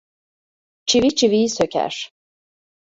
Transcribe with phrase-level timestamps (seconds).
[0.85, 2.13] Çivi çiviyi söker.